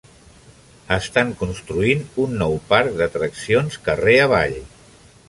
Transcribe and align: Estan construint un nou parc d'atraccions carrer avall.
Estan 0.95 1.33
construint 1.41 2.01
un 2.25 2.33
nou 2.39 2.57
parc 2.71 2.97
d'atraccions 3.03 3.79
carrer 3.89 4.17
avall. 4.25 4.59